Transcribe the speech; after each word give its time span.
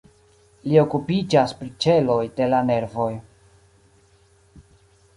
Li 0.69 0.79
okupiĝas 0.83 1.53
pri 1.59 1.69
ĉeloj 1.87 2.17
de 2.41 2.49
la 2.57 2.65
nervoj. 2.73 3.13